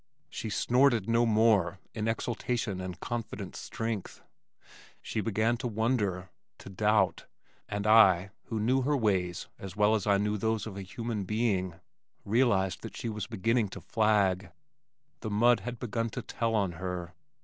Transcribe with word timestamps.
She 0.31 0.49
snorted 0.49 1.07
no 1.07 1.27
more 1.27 1.77
in 1.93 2.07
exultation 2.07 2.81
and 2.81 2.99
confident 2.99 3.55
strength. 3.55 4.23
She 4.99 5.21
began 5.21 5.57
to 5.57 5.67
wonder 5.67 6.31
to 6.57 6.69
doubt, 6.69 7.27
and 7.69 7.85
I, 7.85 8.31
who 8.45 8.59
knew 8.59 8.81
her 8.81 8.97
ways 8.97 9.47
as 9.59 9.75
well 9.75 9.93
as 9.93 10.07
I 10.07 10.17
knew 10.17 10.37
those 10.39 10.65
of 10.65 10.75
a 10.75 10.81
human 10.81 11.25
being, 11.25 11.75
realized 12.25 12.81
that 12.81 12.97
she 12.97 13.09
was 13.09 13.27
beginning 13.27 13.69
to 13.69 13.79
flag. 13.81 14.49
The 15.19 15.29
mud 15.29 15.59
had 15.59 15.77
begun 15.77 16.09
to 16.17 16.23
tell 16.23 16.55
on 16.55 16.71
her. 16.71 17.13